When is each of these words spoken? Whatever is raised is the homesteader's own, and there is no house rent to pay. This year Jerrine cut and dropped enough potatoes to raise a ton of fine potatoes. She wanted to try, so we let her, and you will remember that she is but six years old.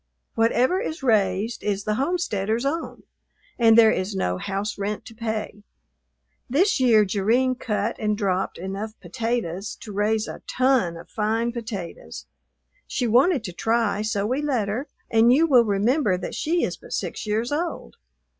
Whatever 0.33 0.79
is 0.79 1.03
raised 1.03 1.61
is 1.61 1.83
the 1.83 1.93
homesteader's 1.93 2.65
own, 2.65 3.03
and 3.59 3.77
there 3.77 3.91
is 3.91 4.15
no 4.15 4.39
house 4.39 4.75
rent 4.79 5.05
to 5.05 5.13
pay. 5.13 5.61
This 6.49 6.79
year 6.79 7.05
Jerrine 7.05 7.53
cut 7.53 7.97
and 7.99 8.17
dropped 8.17 8.57
enough 8.57 8.99
potatoes 8.99 9.75
to 9.81 9.93
raise 9.93 10.27
a 10.27 10.41
ton 10.47 10.97
of 10.97 11.07
fine 11.07 11.51
potatoes. 11.51 12.25
She 12.87 13.05
wanted 13.05 13.43
to 13.43 13.53
try, 13.53 14.01
so 14.01 14.25
we 14.25 14.41
let 14.41 14.69
her, 14.69 14.87
and 15.11 15.31
you 15.31 15.45
will 15.45 15.65
remember 15.65 16.17
that 16.17 16.33
she 16.33 16.63
is 16.63 16.77
but 16.77 16.93
six 16.93 17.27
years 17.27 17.51
old. 17.51 17.97